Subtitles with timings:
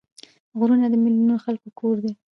[0.57, 2.11] غرونه د میلیونونو خلکو کور دی